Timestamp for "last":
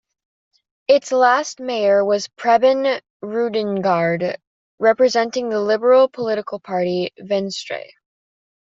1.11-1.59